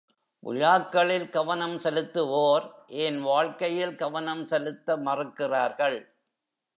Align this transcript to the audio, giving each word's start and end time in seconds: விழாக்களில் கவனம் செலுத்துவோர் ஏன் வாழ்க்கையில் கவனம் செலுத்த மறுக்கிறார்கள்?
விழாக்களில் 0.43 1.29
கவனம் 1.29 1.75
செலுத்துவோர் 1.79 2.65
ஏன் 2.87 3.19
வாழ்க்கையில் 3.21 3.95
கவனம் 3.95 4.45
செலுத்த 4.45 4.97
மறுக்கிறார்கள்? 4.97 5.99